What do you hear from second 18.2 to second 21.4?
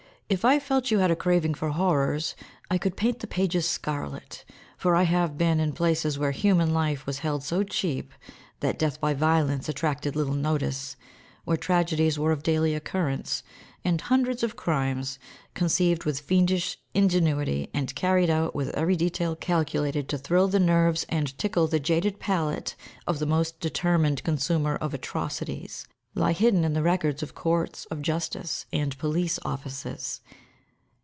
out with every detail calculated to thrill the nerves and